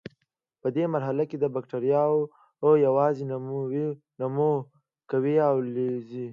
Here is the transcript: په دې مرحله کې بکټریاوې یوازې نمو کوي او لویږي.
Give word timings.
په 0.61 0.67
دې 0.75 0.85
مرحله 0.93 1.23
کې 1.29 1.37
بکټریاوې 1.55 2.83
یوازې 2.85 3.23
نمو 4.21 4.53
کوي 5.11 5.35
او 5.47 5.55
لویږي. 5.75 6.27